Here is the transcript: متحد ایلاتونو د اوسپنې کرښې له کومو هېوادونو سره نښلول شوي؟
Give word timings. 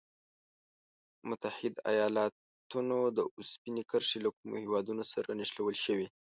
متحد 1.29 1.73
ایلاتونو 1.91 2.97
د 3.17 3.19
اوسپنې 3.37 3.83
کرښې 3.89 4.19
له 4.25 4.29
کومو 4.35 4.55
هېوادونو 4.63 5.03
سره 5.13 5.29
نښلول 5.39 5.75
شوي؟ 5.85 6.07